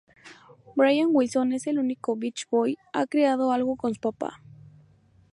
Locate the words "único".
1.77-2.15